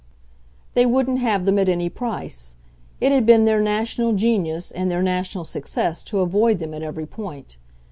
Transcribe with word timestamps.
They 0.73 0.87
wouldn't 0.87 1.19
have 1.19 1.45
them 1.45 1.59
at 1.59 1.69
any 1.69 1.87
price; 1.87 2.55
it 2.99 3.11
had 3.11 3.23
been 3.23 3.45
their 3.45 3.61
national 3.61 4.13
genius 4.13 4.71
and 4.71 4.89
their 4.89 5.03
national 5.03 5.45
success 5.45 6.01
to 6.05 6.21
avoid 6.21 6.57
them 6.57 6.73
at 6.73 6.81
every 6.81 7.05
point. 7.05 7.57